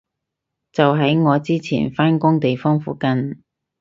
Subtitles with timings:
[0.71, 3.43] 就喺我之前返工地方附近